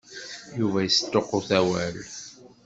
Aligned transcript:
Yuba 0.59 0.79
yesṭuqut 0.81 1.49
awal. 1.59 1.97